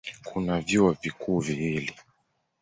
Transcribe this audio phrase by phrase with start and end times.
[0.23, 1.95] Kuna vyuo vikuu viwili.